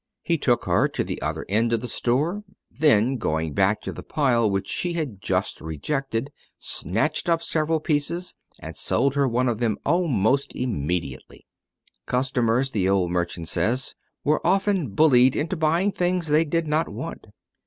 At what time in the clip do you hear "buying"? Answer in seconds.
15.55-15.91